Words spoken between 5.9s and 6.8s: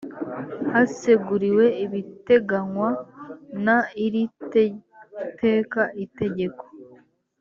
itegeko